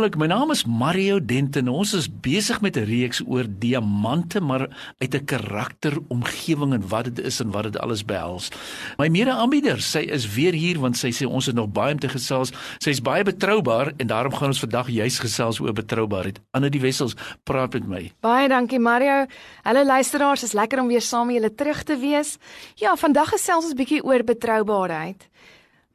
[0.00, 1.66] Wonderlik, my naam is Mario Denton.
[1.68, 4.68] Ons is besig met 'n reeks oor diamante, maar
[4.98, 8.48] uit 'n karakteromgewing en wat dit is en wat dit alles behels.
[8.96, 12.08] My mede-aanbieder, sy is weer hier want sy sê ons het nog baie om te
[12.08, 12.50] gesels.
[12.78, 16.40] Sy's baie betroubaar en daarom gaan ons vandag juis gesels oor betroubaarheid.
[16.50, 17.14] Anne die Wessels
[17.44, 18.12] praat met my.
[18.20, 19.26] Baie dankie Mario.
[19.62, 22.38] Hallo luisteraars, is lekker om weer saam met julle terug te wees.
[22.74, 25.28] Ja, vandag gesels ons bietjie oor betroubaarheid.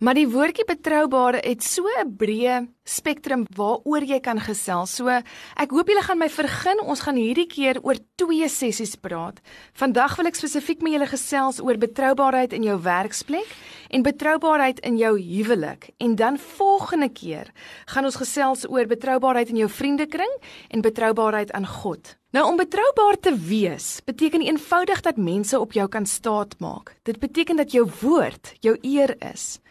[0.05, 4.95] Maar die woordjie betroubare het so 'n breë spektrum waaroor jy kan gesels.
[4.95, 6.79] So ek hoop julle gaan my vergun.
[6.85, 9.41] Ons gaan hierdie keer oor twee sessies praat.
[9.73, 13.47] Vandag wil ek spesifiek met julle gesels oor betroubaarheid in jou werksplek
[13.89, 15.89] en betroubaarheid in jou huwelik.
[15.97, 17.51] En dan volgende keer
[17.85, 20.33] gaan ons gesels oor betroubaarheid in jou vriendekring
[20.69, 22.15] en betroubaarheid aan God.
[22.35, 26.97] Nou om betroubaar te wees beteken eenvoudig dat mense op jou kan staatmaak.
[27.07, 29.61] Dit beteken dat jou woord jou eer is.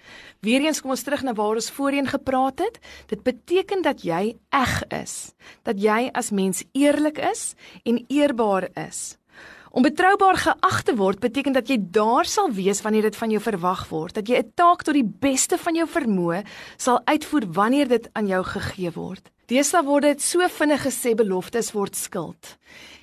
[0.40, 2.78] Weereens kom ons terug na waar ons voorheen gepraat het.
[3.12, 5.34] Dit beteken dat jy eg is,
[5.68, 7.52] dat jy as mens eerlik is
[7.84, 9.18] en eerbaar is.
[9.68, 13.42] Om betroubaar geag te word beteken dat jy daar sal wees wanneer dit van jou
[13.44, 16.44] verwag word, dat jy 'n taak tot die beste van jou vermoë
[16.78, 19.33] sal uitvoer wanneer dit aan jou gegee word.
[19.44, 22.54] Deesdae word dit so vinnig gesê beloftes word skuld.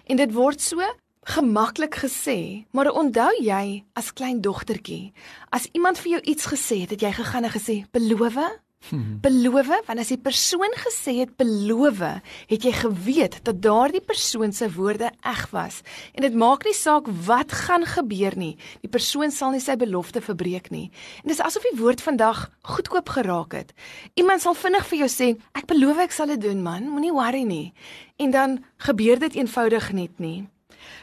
[0.09, 0.81] En dit word so
[1.29, 5.13] gemaklik gesê, maar onthou jy as klein dogtertjie,
[5.53, 8.41] as iemand vir jou iets gesê het, het jy gegaan en gesê, "Beloof?"
[8.89, 9.19] Hmm.
[9.21, 12.01] Beloof, want as die persoon gesê het beloof,
[12.49, 15.81] het jy geweet dat daardie persoon se woorde eg was.
[16.17, 20.23] En dit maak nie saak wat gaan gebeur nie, die persoon sal nie sy belofte
[20.25, 20.89] verbreek nie.
[21.21, 23.75] En dis asof die woord vandag goedkoop geraak het.
[24.17, 27.43] Iemand sal vinnig vir jou sê, "Ek beloof ek sal dit doen, man, moenie worry
[27.43, 27.73] nie."
[28.17, 30.47] En dan gebeur dit eenvoudig net nie.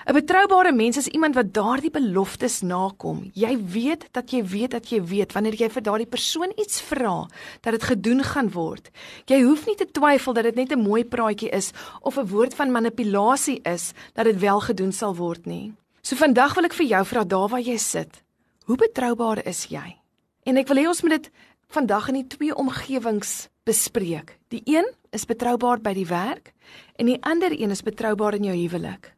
[0.07, 3.31] 'n Betroubare mens is iemand wat daardie beloftes nakom.
[3.35, 7.27] Jy weet dat jy weet dat jy weet wanneer jy vir daardie persoon iets vra,
[7.61, 8.91] dat dit gedoen gaan word.
[9.27, 12.55] Jy hoef nie te twyfel dat dit net 'n mooi praatjie is of 'n woord
[12.55, 15.73] van manipulasie is dat dit wel gedoen sal word nie.
[16.03, 18.23] So vandag wil ek vir jou vra daar waar jy sit.
[18.65, 19.97] Hoe betroubaar is jy?
[20.45, 21.31] En ek wil hê ons moet dit
[21.69, 24.39] vandag in die twee omgewings bespreek.
[24.49, 26.53] Die een is betroubaar by die werk
[26.97, 29.13] en die ander een is betroubaar in jou huwelik.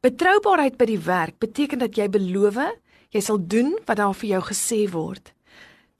[0.00, 2.56] Betroubaarheid by die werk beteken dat jy beloof
[3.12, 5.34] jy sal doen wat daar vir jou gesê word.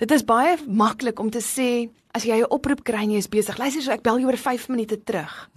[0.00, 3.28] Dit is baie maklik om te sê as jy 'n oproep kry en jy is
[3.28, 3.58] besig.
[3.58, 5.50] Luister, so ek bel jou oor 5 minute terug.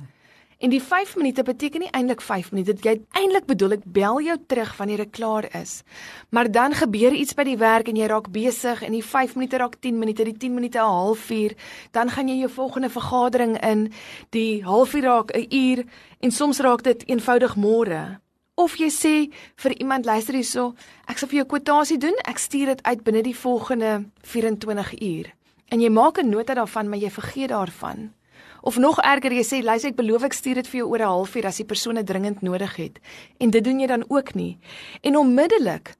[0.59, 2.75] En die 5 minute beteken nie eintlik 5 minute.
[2.81, 5.83] Jy eintlik bedoel ek bel jou terug wanneer ek klaar is.
[6.29, 9.57] Maar dan gebeur iets by die werk en jy raak besig en die 5 minute
[9.57, 11.55] raak 10 minute, die 10 minute 'n halfuur,
[11.91, 13.93] dan gaan jy jou volgende vergadering in,
[14.31, 15.85] die halfuur raak 'n uur
[16.19, 18.22] en soms raak dit eenvoudig môre.
[18.55, 19.13] Of jy sê
[19.57, 20.75] vir iemand luister hierso,
[21.09, 23.93] ek sal vir jou kwotasie doen, ek stuur dit uit binne die volgende
[24.29, 25.31] 24 uur.
[25.73, 28.13] En jy maak 'n nota daarvan, maar jy vergeet daarvan.
[28.61, 31.09] Of nog erger, jy sê luister ek beloof ek stuur dit vir jou oor 'n
[31.09, 32.99] halfuur as die persoon dit dringend nodig het.
[33.39, 34.57] En dit doen jy dan ook nie.
[35.01, 35.95] En onmiddellik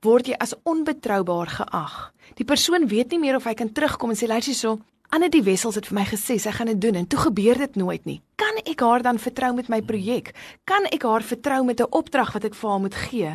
[0.00, 2.12] word jy as onbetroubaar geag.
[2.34, 5.40] Die persoon weet nie meer of hy kan terugkom en sê luister hierso, Anne die
[5.40, 8.18] Wessels het vir my gesê sy gaan dit doen en toe gebeur dit nooit nie.
[8.36, 10.34] Kan ek haar dan vertrou met my projek?
[10.68, 13.32] Kan ek haar vertrou met 'n opdrag wat ek vir haar moet gee?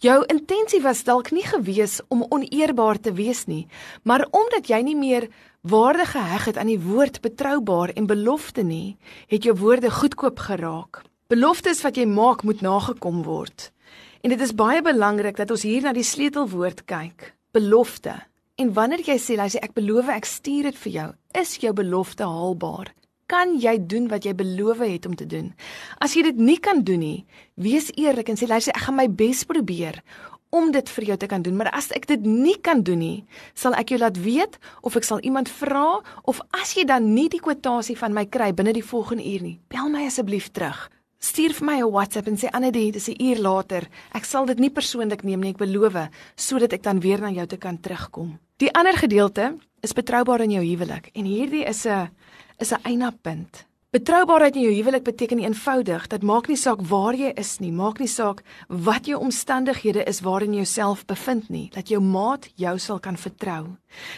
[0.00, 3.66] Jou intensie was dalk nie gewees om oneerbaar te wees nie,
[4.04, 5.28] maar omdat jy nie meer
[5.62, 11.02] waarde geheg het aan die woord betroubaar en belofte nie, het jou woorde goedkoop geraak.
[11.28, 13.72] Beloftes wat jy maak moet nagekom word.
[14.20, 17.34] En dit is baie belangrik dat ons hier na die sleutelwoord kyk.
[17.52, 18.26] Belofte.
[18.56, 22.24] En wanneer jy sê, "Luister, ek beloof ek stuur dit vir jou," is jou belofte
[22.24, 22.94] haalbaar?
[23.26, 25.54] Kan jy doen wat jy beloof het om te doen?
[25.98, 29.08] As jy dit nie kan doen nie, wees eerlik en sê, "Luister, ek gaan my
[29.08, 30.02] bes probeer
[30.50, 33.24] om dit vir jou te kan doen, maar as ek dit nie kan doen nie,
[33.54, 37.28] sal ek jou laat weet of ek sal iemand vra of as jy dan nie
[37.28, 40.90] die kwotasie van my kry binne die volgende uur nie, bel my asseblief terug.
[41.18, 43.88] Stuur vir my 'n WhatsApp en sê Annedie, dis 'n uur later.
[44.12, 47.46] Ek sal dit nie persoonlik neem nie, ek beloof, sodat ek dan weer na jou
[47.46, 48.38] te kan terugkom.
[48.58, 52.08] Die ander gedeelte is betroubaar in jou huwelik en hierdie is 'n
[52.58, 53.65] is 'n eindpunt.
[53.94, 58.00] Betroubaarheid in jou huwelik beteken eenvoudig dat maak nie saak waar jy is nie, maak
[58.02, 62.72] nie saak wat jou omstandighede is waarin jy jouself bevind nie, dat jou maat jou
[62.82, 63.76] sal kan vertrou.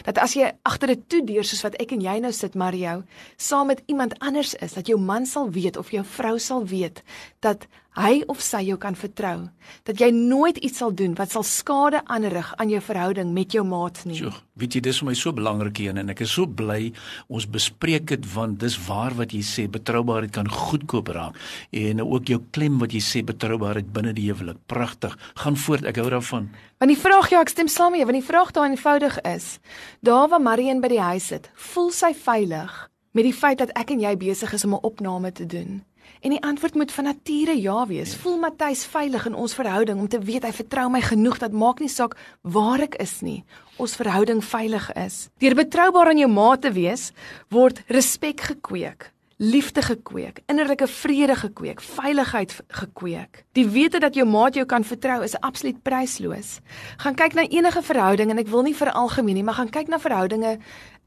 [0.09, 3.03] Dat as jy agter 'n toedeur soos wat ek en jy nou sit Mario,
[3.37, 7.03] saam met iemand anders is, dat jou man sal weet of jou vrou sal weet
[7.39, 7.67] dat
[7.99, 9.49] hy of sy jou kan vertrou.
[9.87, 13.63] Dat jy nooit iets sal doen wat sal skade aanrig aan jou verhouding met jou
[13.67, 14.17] maat nie.
[14.19, 16.91] So, weet jy, dis vir my so belangrik hier en ek is so bly
[17.27, 21.37] ons bespreek dit want dis waar wat jy sê betroubaarheid kan goedkoop raak
[21.75, 24.61] en ook jou klem wat jy sê betroubaarheid binne die huwelik.
[24.71, 25.15] Pragtig.
[25.43, 26.49] Gaan voort, ek hou daarvan.
[26.79, 29.57] Want die vraag ja, ek stem saam met jou, want die vraag daar eenvoudig is,
[30.05, 32.85] daar waar Marion by die huis sit, voel sy veilig
[33.17, 35.83] met die feit dat ek en jy besig is om 'n opname te doen?
[36.19, 38.15] En die antwoord moet van nature ja wees.
[38.15, 41.79] Voel Matthys veilig in ons verhouding om te weet hy vertrou my genoeg dat maak
[41.79, 43.43] nie saak waar ek is nie,
[43.77, 45.29] ons verhouding veilig is.
[45.39, 47.11] Deur betroubaar aan jou maat te wees,
[47.49, 53.45] word respek gekweek liefde gekweek, innerlike vrede gekweek, veiligheid gekweek.
[53.55, 56.57] Die wete dat jou maat jou kan vertrou is absoluut prysloos.
[56.99, 59.87] Gaan kyk na enige verhouding en ek wil nie vir algemeen nie, maar gaan kyk
[59.87, 60.57] na verhoudinge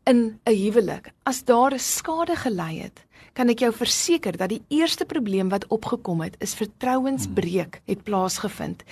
[0.04, 1.12] in 'n huwelik.
[1.22, 6.20] As daar skade gelei het, kan ek jou verseker dat die eerste probleem wat opgekom
[6.20, 8.82] het, is vertrouensbreuk het plaasgevind.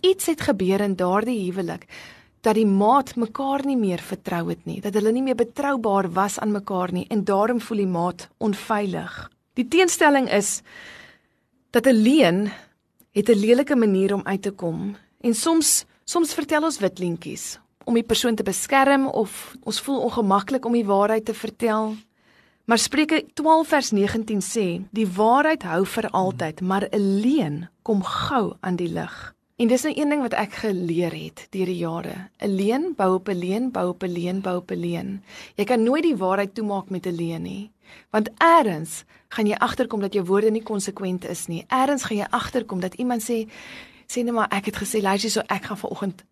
[0.00, 1.86] Iets het gebeur in daardie huwelik
[2.40, 6.38] dat die maat mekaar nie meer vertrou het nie, dat hulle nie meer betroubaar was
[6.38, 9.30] aan mekaar nie en daarom voel die maat onveilig.
[9.54, 10.62] Die teenstelling is
[11.70, 12.52] dat 'n leuen
[13.12, 17.58] het 'n lelike manier om uit te kom en soms soms vertel ons wit lintjies
[17.88, 21.94] om die persoon te beskerm of ons voel ongemaklik om die waarheid te vertel.
[22.68, 28.02] Maar Spreuke 12 vers 19 sê: "Die waarheid hou vir altyd, maar 'n leuen kom
[28.02, 31.76] gou aan die lig." En dis nou een ding wat ek geleer het deur die
[31.76, 32.30] jare.
[32.38, 35.22] 'n Leen bou op 'n leen, bou op 'n leen, bou op 'n leen.
[35.56, 37.70] Jy kan nooit die waarheid toemaak met 'n leen nie.
[38.10, 41.64] Want eers gaan jy agterkom dat jou woorde nie konsekwent is nie.
[41.68, 43.48] Eers gaan jy agterkom dat iemand sê
[44.06, 46.24] sê net maar ek het gesê luister so ek gaan vanoggend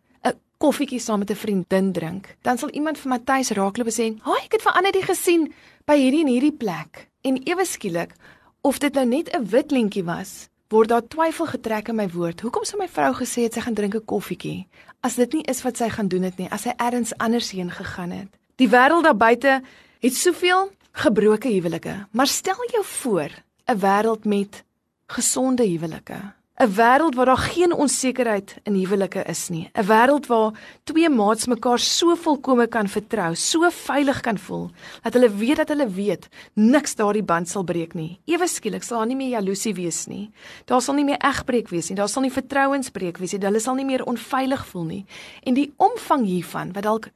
[0.59, 2.37] koffietjie saam met 'n vriendin drink.
[2.43, 5.53] Dan sal iemand vir Matthys raakloop sê, "Haai, ek het vir Annelie gesien
[5.85, 8.15] by hierdie en hierdie plek." En ewe skielik
[8.61, 12.41] of dit nou net 'n wit lentjie was, word daar twyfel getrek in my woord.
[12.41, 14.67] Hoekom sou my vrou gesê het sy gaan drink 'n koffietjie
[15.01, 17.71] as dit nie is wat sy gaan doen het nie, as sy ergens anders heen
[17.71, 18.29] gegaan het?
[18.57, 19.63] Die wêreld daar buite
[20.01, 23.31] het soveel gebroke huwelike, maar stel jou voor
[23.69, 24.65] 'n wêreld met
[25.07, 26.33] gesonde huwelike.
[26.59, 29.71] 'n wêreld waar daar geen onsekerheid in huwelike is nie.
[29.75, 30.53] 'n wêreld waar
[30.85, 34.71] twee maats mekaar so volkome kan vertrou, so veilig kan voel
[35.03, 38.19] dat hulle weet dat hulle weet niks daardie band sal breek nie.
[38.25, 40.31] Ewe skielik sal daar nie meer jaloesie wees nie.
[40.65, 41.97] Daar sal nie meer egbreek wees nie.
[41.97, 43.41] Daar sal nie vertrouensbreek wees nie.
[43.41, 45.05] Hulle sal nie meer onveilig voel nie.
[45.43, 47.11] En die omvang hiervan wat dalk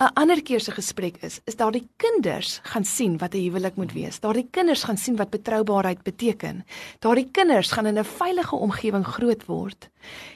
[0.00, 3.92] 'n ander keer se gesprek is, is daardie kinders gaan sien wat 'n huwelik moet
[3.92, 4.20] wees.
[4.20, 6.64] Daardie kinders gaan sien wat betroubaarheid beteken.
[6.98, 9.88] Daardie kinders gaan in 'n veilige omgewing groot word.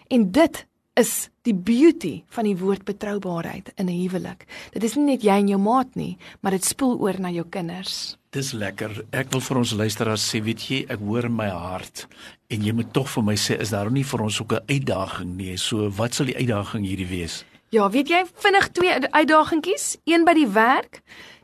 [0.06, 4.46] En dit is die beauty van die woord betroubaarheid in 'n huwelik.
[4.70, 7.46] Dit is nie net jy en jou maat nie, maar dit spoel oor na jou
[7.49, 8.16] kinders.
[8.31, 9.05] Dis lekker.
[9.10, 12.06] Ek wil vir ons luisteraars sê, weet jy, ek hoor in my hart
[12.49, 15.37] en jy moet tog vir my sê, is daar nie vir ons ook 'n uitdaging
[15.37, 15.56] nie?
[15.56, 17.44] So, wat sal die uitdaging hierdie wees?
[17.69, 21.03] Ja, weet jy, vinnig twee uitdagingkies, een by die werk,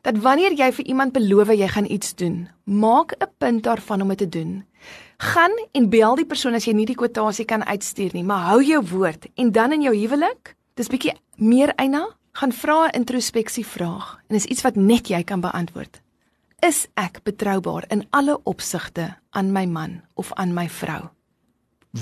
[0.08, 4.08] dat wanneer jy vir iemand beloof jy gaan iets doen, maak 'n punt daarvan om
[4.08, 4.64] dit te doen.
[5.18, 8.62] Gaan en bel die persoon as jy nie die kwotasie kan uitstuur nie, maar hou
[8.62, 13.66] jou woord en dan in jou huwelik, dis bietjie meer eina, gaan vra 'n introspeksie
[13.66, 16.00] vraag en is iets wat net jy kan beantwoord.
[16.62, 21.10] Is ek betroubaar in alle opsigte aan my man of aan my vrou?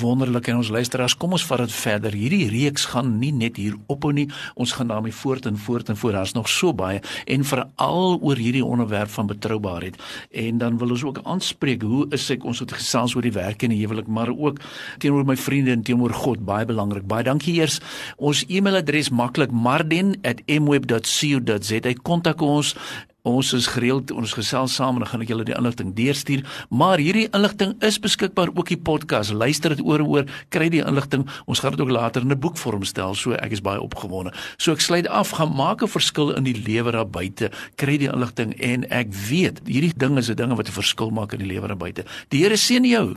[0.00, 2.12] Wonderlik en ons luisteraars kom ons vat dit verder.
[2.16, 4.28] Hierdie reeks gaan nie net hier ophou nie.
[4.54, 6.14] Ons gaan daarmee voort en voort en voort.
[6.16, 7.00] Daar's nog so baie.
[7.26, 9.96] En veral oor hierdie onderwerp van betroubaarheid.
[10.30, 13.62] En dan wil ons ook aanspreek hoe is ek ons het gesels oor die werk
[13.62, 14.60] en die huwelik maar ook
[14.98, 16.44] teenoor my vriende en teenoor God.
[16.44, 17.06] Baie belangrik.
[17.06, 17.80] Baie dankie eers.
[18.16, 22.76] Ons e-mailadres maklik marden@mweb.co.za kontak ons
[23.22, 26.40] Ons is gereeld ons gesels saam en dan gaan ek julle die inligting deurstuur,
[26.74, 29.30] maar hierdie inligting is beskikbaar ook die podcast.
[29.30, 31.22] Luister dit oor en oor, kry die inligting.
[31.46, 34.34] Ons gaan dit ook later in 'n boekvorm stel, so ek is baie opgewonde.
[34.58, 37.50] So ek sluit af, gaan maak 'n verskil in die lewe daar buite.
[37.76, 41.32] Kry die inligting en ek weet, hierdie dinge is 'n dinge wat 'n verskil maak
[41.32, 42.04] in die lewe daar buite.
[42.28, 43.16] Die Here seën jou.